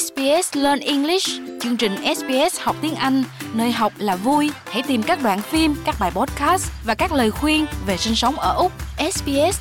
[0.00, 1.28] SBS Learn English,
[1.60, 4.50] chương trình SBS học tiếng Anh, nơi học là vui.
[4.64, 8.34] Hãy tìm các đoạn phim, các bài podcast và các lời khuyên về sinh sống
[8.34, 8.72] ở Úc.
[9.12, 9.60] sbs.com.au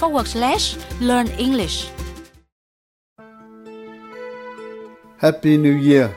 [0.00, 1.90] forward slash learn English.
[5.18, 6.10] Happy New Year!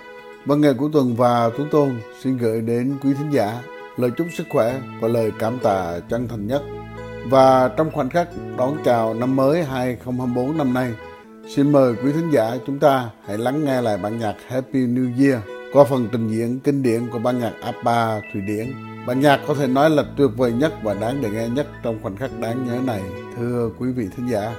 [0.45, 3.61] Ban ngày của tuần và Tú Tôn xin gửi đến quý thính giả
[3.97, 6.61] lời chúc sức khỏe và lời cảm tạ chân thành nhất.
[7.25, 10.93] Và trong khoảnh khắc đón chào năm mới 2024 năm nay,
[11.55, 15.11] xin mời quý thính giả chúng ta hãy lắng nghe lại bản nhạc Happy New
[15.19, 15.39] Year
[15.73, 18.73] qua phần trình diễn kinh điển của ban nhạc ABBA Thụy Điển.
[19.07, 21.99] Bản nhạc có thể nói là tuyệt vời nhất và đáng để nghe nhất trong
[22.01, 23.01] khoảnh khắc đáng nhớ này,
[23.37, 24.55] thưa quý vị thính giả.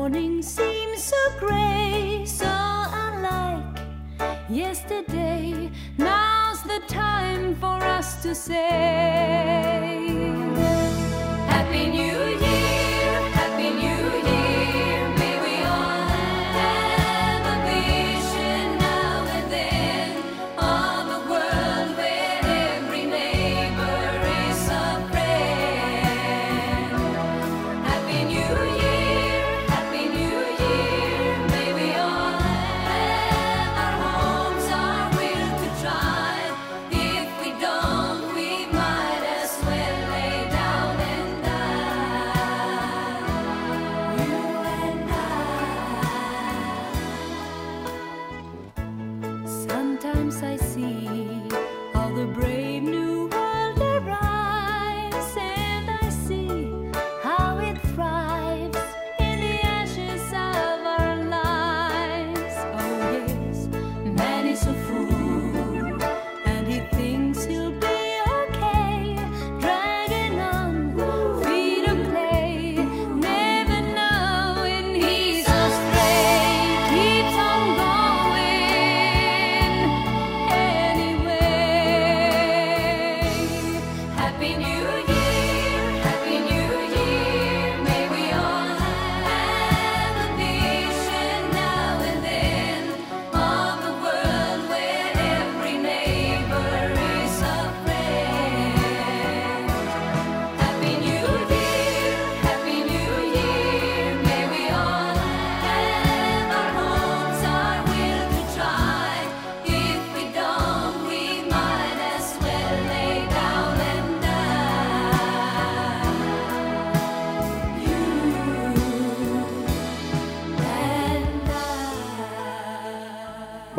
[0.00, 3.80] Morning seems so grey, so unlike
[4.48, 5.70] yesterday.
[5.98, 8.56] Now's the time for us to say.
[11.52, 12.49] Happy New Year,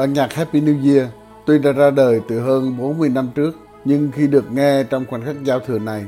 [0.01, 1.07] Bản nhạc Happy New Year
[1.45, 3.51] tuy đã ra đời từ hơn 40 năm trước,
[3.85, 6.05] nhưng khi được nghe trong khoảnh khắc giao thừa này,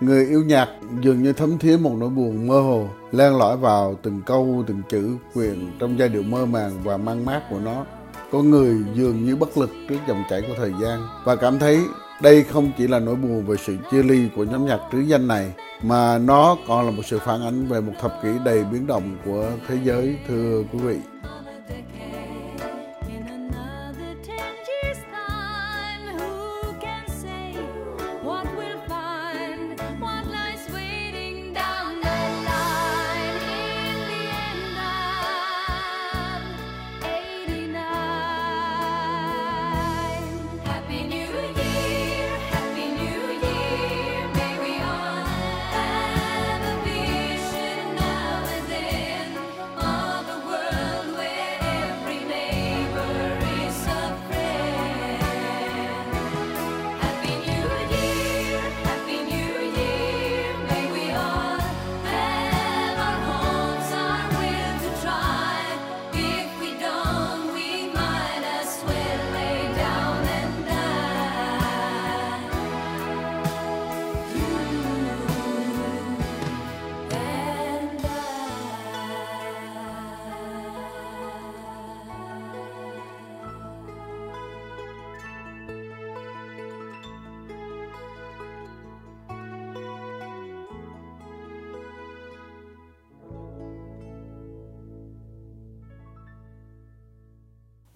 [0.00, 0.68] người yêu nhạc
[1.02, 4.82] dường như thấm thía một nỗi buồn mơ hồ, len lỏi vào từng câu, từng
[4.88, 7.84] chữ quyện trong giai điệu mơ màng và mang mát của nó.
[8.32, 11.78] Con người dường như bất lực trước dòng chảy của thời gian và cảm thấy
[12.22, 15.28] đây không chỉ là nỗi buồn về sự chia ly của nhóm nhạc trứ danh
[15.28, 18.86] này, mà nó còn là một sự phản ánh về một thập kỷ đầy biến
[18.86, 20.96] động của thế giới, thưa quý vị.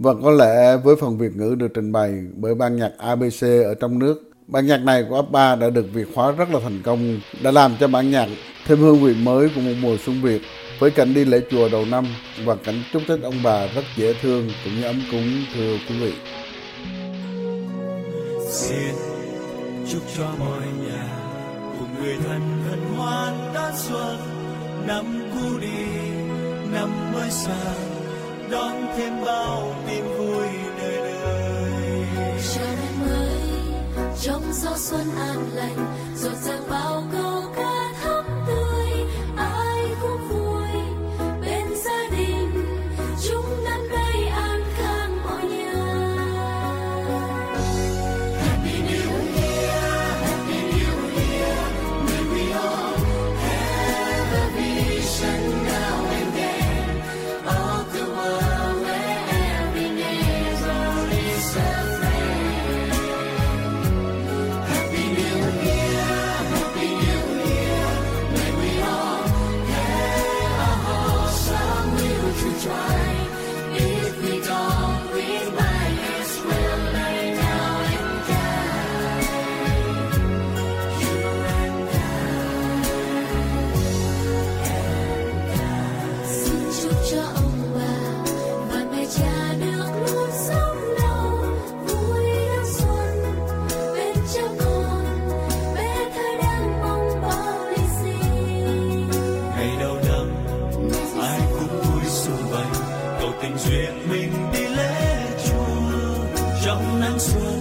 [0.06, 3.74] Và có lẽ với phần Việt ngữ được trình bày bởi ban nhạc ABC ở
[3.80, 7.20] trong nước, ban nhạc này của ABBA đã được Việt hóa rất là thành công,
[7.42, 8.28] đã làm cho bản nhạc
[8.66, 10.42] thêm hương vị mới của một mùa xuân Việt
[10.78, 12.06] với cảnh đi lễ chùa đầu năm
[12.44, 15.94] và cảnh chúc Tết ông bà rất dễ thương cũng như ấm cúng thưa quý
[16.00, 16.12] vị.
[18.50, 18.94] xin
[19.88, 21.08] chúc cho mọi nhà
[21.78, 24.16] cùng người thân hân hoan đón xuân
[24.86, 25.04] năm
[25.34, 25.86] cũ đi
[26.72, 27.95] năm mới sang
[28.50, 30.48] đón thêm bao tin vui
[30.78, 32.06] đời đời.
[32.54, 33.40] Chào năm mới,
[34.22, 37.02] trong gió xuân an lành, rộn ràng bao
[103.46, 105.76] tình duyên mình đi lễ chùa
[106.64, 107.60] trong nắng xuân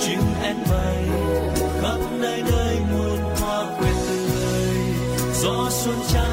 [0.00, 1.04] chim én bay
[1.82, 4.68] khắp nơi nơi muôn hoa quyện tươi.
[5.42, 6.23] Gió xuân chan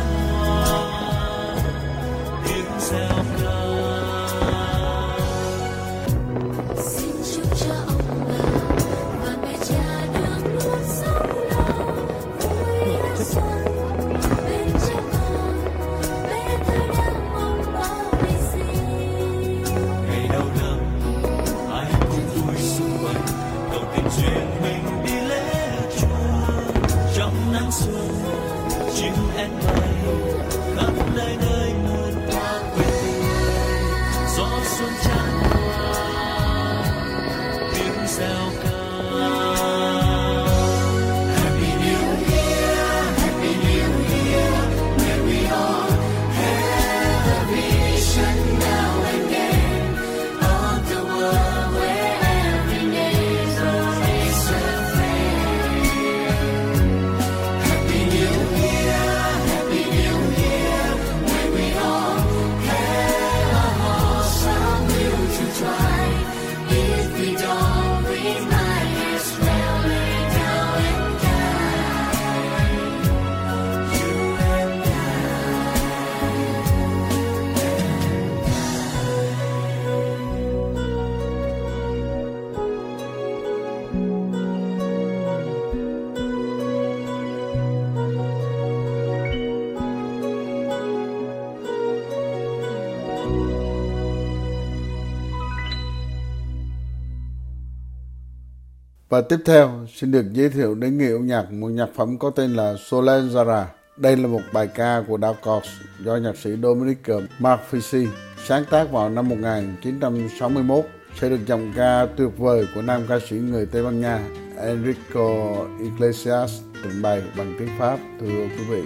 [99.11, 102.29] Và tiếp theo xin được giới thiệu đến người yêu nhạc một nhạc phẩm có
[102.29, 103.63] tên là Solenzara.
[103.97, 108.07] Đây là một bài ca của Dark Horse do nhạc sĩ Dominic ờ, Marfisi
[108.47, 110.85] sáng tác vào năm 1961
[111.19, 114.19] sẽ được giọng ca tuyệt vời của nam ca sĩ người Tây Ban Nha
[114.57, 118.81] Enrico Iglesias trình bày bằng tiếng Pháp thưa quý vị.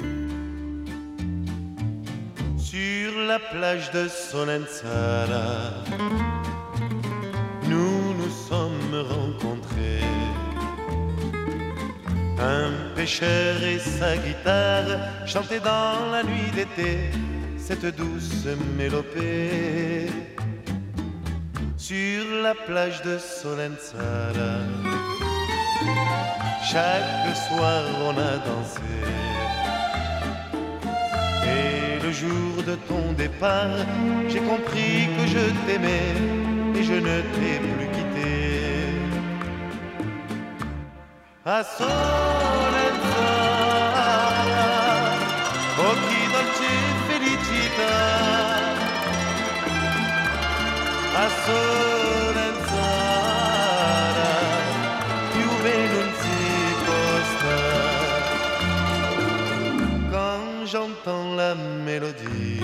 [2.58, 5.72] Sur la plage de Solenzara,
[7.70, 10.04] nous nous sommes rencontrés.
[12.40, 17.10] Un pêcheur et sa guitare chantaient dans la nuit d'été
[17.58, 18.46] cette douce
[18.78, 20.08] mélopée.
[21.78, 24.60] Sur la plage de Solenzara,
[26.64, 28.82] chaque soir on a dansé.
[31.44, 33.78] Et le jour de ton départ,
[34.30, 36.14] j'ai compris que je t'aimais
[36.76, 38.05] et je ne t'ai plus quitté.
[60.66, 61.54] J'entends la
[61.86, 62.60] mélodie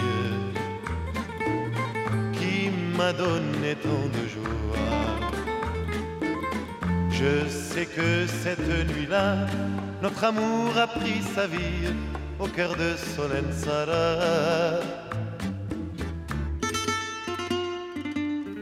[2.34, 5.11] qui m'a donné tant de joie.
[7.22, 9.48] Je sais que cette nuit-là,
[10.02, 11.94] notre amour a pris sa vie
[12.40, 14.82] au cœur de Solensara.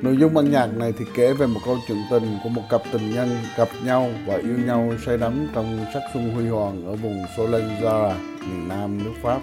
[0.01, 2.81] Nội dung ban nhạc này thì kể về một câu chuyện tình của một cặp
[2.91, 6.95] tình nhân gặp nhau và yêu nhau say đắm trong sắc xuân huy hoàng ở
[6.95, 9.39] vùng Solenzara, miền nam nước Pháp.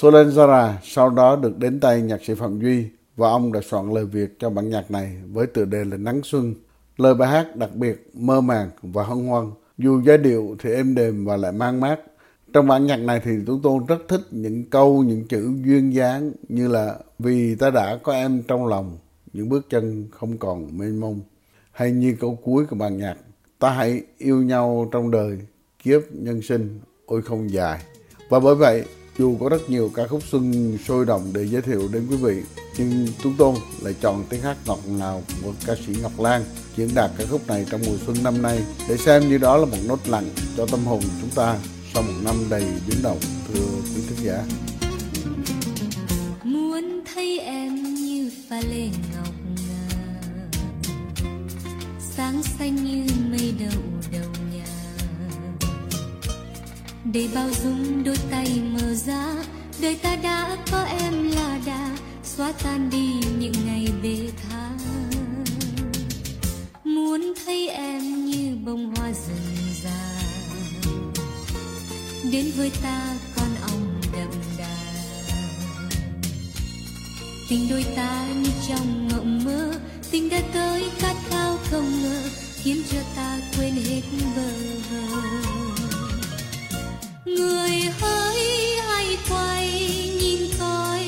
[0.00, 2.84] Solenzara sau đó được đến tay nhạc sĩ Phạm Duy
[3.16, 6.20] và ông đã soạn lời Việt cho bản nhạc này với tựa đề là Nắng
[6.24, 6.54] Xuân.
[6.96, 10.94] Lời bài hát đặc biệt, mơ màng và hân hoan, dù giai điệu thì êm
[10.94, 11.96] đềm và lại mang mát.
[12.52, 16.32] Trong bản nhạc này thì Tú Tôn rất thích những câu, những chữ duyên dáng
[16.48, 18.98] như là Vì ta đã có em trong lòng,
[19.32, 21.20] những bước chân không còn mênh mông.
[21.72, 23.16] Hay như câu cuối của bản nhạc,
[23.58, 25.38] ta hãy yêu nhau trong đời,
[25.82, 27.82] kiếp nhân sinh, ôi không dài.
[28.28, 28.84] Và bởi vậy,
[29.18, 32.42] dù có rất nhiều ca khúc xuân sôi động để giới thiệu đến quý vị,
[32.78, 36.44] nhưng chúng Tôn lại chọn tiếng hát ngọt ngào của ca sĩ Ngọc Lan
[36.76, 39.64] diễn đạt ca khúc này trong mùa xuân năm nay để xem như đó là
[39.64, 41.58] một nốt lặng cho tâm hồn chúng ta
[41.94, 43.18] sau một năm đầy biến động,
[43.48, 44.44] thưa quý khán giả.
[46.44, 49.34] muốn thấy em như pha lê ngọc
[49.68, 49.96] ngà
[52.16, 54.33] sáng xanh như mây đậu đầu
[57.14, 59.34] để bao dung đôi tay mở ra
[59.80, 64.70] đời ta đã có em là đà, xóa tan đi những ngày bê tha.
[66.84, 70.20] Muốn thấy em như bông hoa rừng già
[72.32, 74.76] đến với ta con ong đậm đà.
[77.48, 79.74] Tình đôi ta như trong mộng mơ,
[80.10, 82.22] tình đã tới khát khao không ngờ,
[82.62, 84.02] khiến cho ta quên hết
[84.36, 84.48] bơ
[84.90, 85.63] vơ
[87.24, 89.68] người hỡi hãy quay
[90.20, 91.06] nhìn coi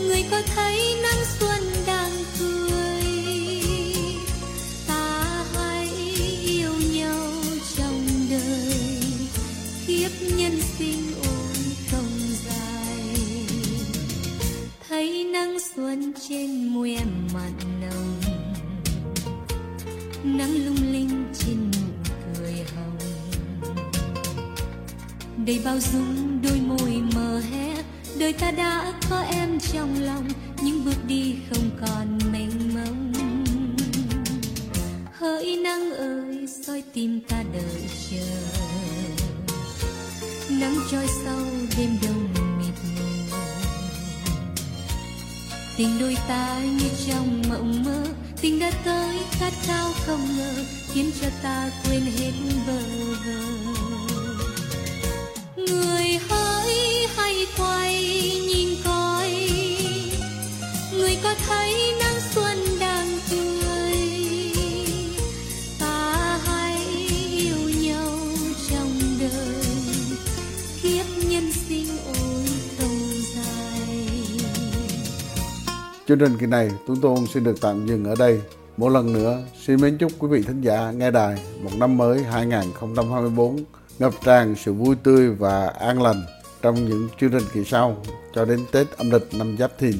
[0.00, 3.04] người có thấy nắng xuân đang cười?
[4.86, 5.88] Ta hãy
[6.46, 7.32] yêu nhau
[7.76, 8.78] trong đời.
[9.86, 11.56] Kiếp nhân sinh ôn
[11.90, 12.10] không
[12.46, 13.16] dài.
[14.88, 18.20] Thấy nắng xuân trên môi em mặn nồng.
[20.24, 20.73] Nắng lung
[25.46, 27.74] đầy bao dung đôi môi mờ hé
[28.18, 30.28] đời ta đã có em trong lòng,
[30.62, 33.12] những bước đi không còn mênh mông.
[35.12, 38.26] Hỡi nắng ơi, soi tim ta đợi chờ.
[40.50, 41.46] Nắng trôi sau
[41.78, 43.36] đêm đông mịt mù.
[45.76, 48.04] Tình đôi ta như trong mộng mơ,
[48.40, 50.54] tình đã tới khát khao không ngờ,
[50.92, 52.32] khiến cho ta quên hết
[52.66, 52.78] bơ
[53.26, 53.73] vơ
[56.14, 57.92] người hỡi hay quay
[58.48, 59.30] nhìn coi.
[60.92, 63.96] Người có thấy nắng xuân đang tươi
[65.80, 66.78] ta hãy
[67.30, 68.10] yêu nhau
[68.70, 68.90] trong
[69.20, 69.64] đời.
[70.82, 72.46] Kiếp nhân sinh ôi
[72.78, 73.98] không dài.
[76.08, 78.40] Chương trình kỳ này, chúng tôi xin được tạm dừng ở đây.
[78.76, 82.22] Một lần nữa, xin mến chúc quý vị thính giả nghe đài một năm mới
[82.22, 83.64] 2024
[83.98, 86.22] ngập tràn sự vui tươi và an lành
[86.62, 88.02] trong những chương trình kỳ sau
[88.34, 89.96] cho đến Tết âm lịch năm Giáp Thìn.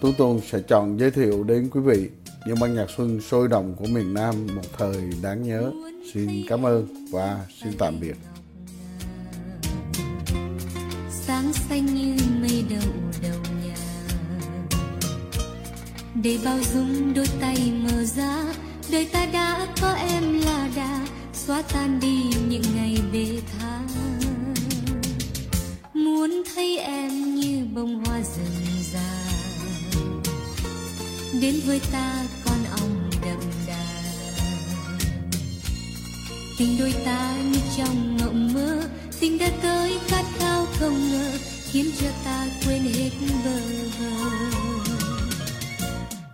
[0.00, 2.08] Tú Tôn sẽ chọn giới thiệu đến quý vị
[2.46, 5.72] những ban nhạc xuân sôi động của miền Nam một thời đáng nhớ.
[6.14, 8.16] Xin cảm ơn và xin tạm biệt.
[11.26, 13.74] sáng xanh như mây đậu đầu nhà
[16.14, 18.44] để bao dung đôi tay mở ra
[18.90, 21.06] đời ta đã có em là đà
[21.52, 23.80] xóa tan đi những ngày bê tha
[25.94, 29.24] muốn thấy em như bông hoa rừng già
[31.40, 34.02] đến với ta con ong đậm đà.
[36.58, 38.82] Tình đôi ta như trong mộng mơ,
[39.20, 41.32] tình đã tới khát khao không ngờ,
[41.70, 43.10] khiến cho ta quên hết
[43.44, 43.60] bơ
[43.98, 44.30] vơ.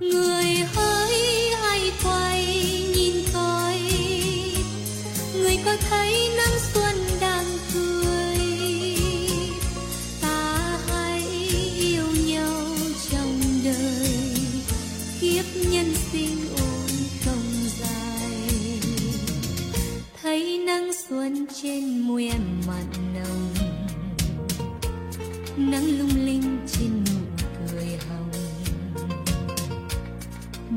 [0.00, 2.88] Người hỡi hãy quay
[5.64, 8.38] có thấy nắng xuân đang cười
[10.20, 11.22] ta hãy
[11.78, 12.64] yêu nhau
[13.10, 14.10] trong đời.
[15.20, 16.90] Kiếp nhân sinh ôn
[17.24, 17.44] không
[17.80, 18.48] dài.
[20.22, 22.20] Thấy nắng xuân trên mùa
[22.66, 23.54] mặn nồng.
[25.56, 28.30] Nắng lung linh trên nụ cười hồng.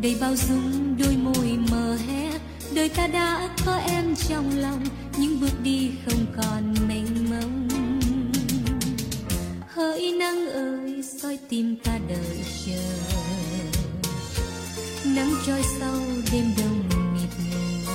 [0.01, 2.31] Đầy bao dung đôi môi mờ hé
[2.75, 4.84] đời ta đã có em trong lòng,
[5.18, 7.68] những bước đi không còn mênh mông.
[9.75, 12.82] Hỡi nắng ơi, soi tim ta đợi chờ.
[15.06, 16.00] Nắng trôi sau
[16.32, 17.92] đêm đông mịt mù.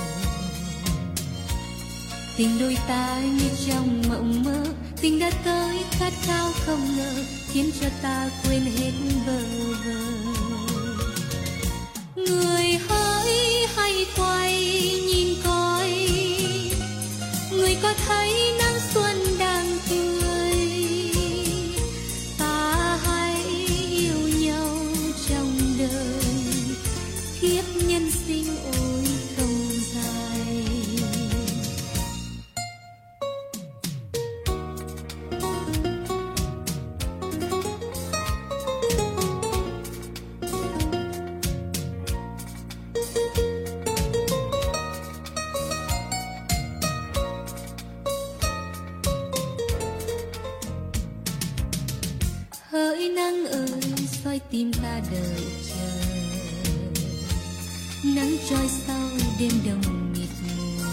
[2.37, 4.65] Tình đôi ta như trong mộng mơ,
[5.01, 7.13] tình đã tới khát khao không ngờ,
[7.53, 8.93] khiến cho ta quên hết
[9.27, 9.39] bơ
[9.85, 10.01] vơ.
[12.17, 13.96] Người hỡi hay
[53.09, 53.81] nắng ơi,
[54.25, 56.07] soi tim ta đợi chờ
[58.05, 59.09] nắng trôi sau
[59.41, 60.87] đêm đông mịt mù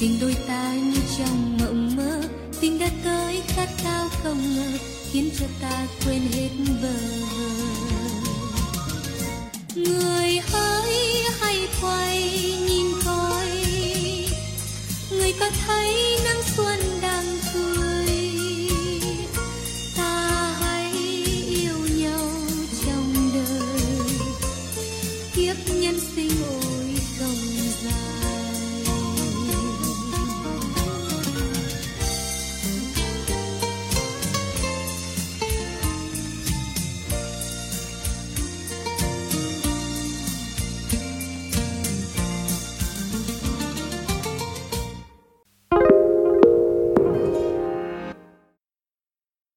[0.00, 2.22] tình đôi ta như trong mộng mơ,
[2.60, 4.78] tình đã tới khát khao không ngờ,
[5.10, 6.48] khiến cho ta quên hết
[6.82, 6.94] bờ
[9.76, 10.94] người hỡi
[11.40, 12.32] hay quay
[12.66, 13.46] nhìn coi,
[15.10, 16.93] người có thấy nắng xuân?